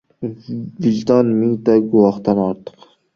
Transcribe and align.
Vijdon– 0.85 1.29
mingta 1.41 1.75
guvohdan 1.91 2.43
ortiq. 2.47 2.89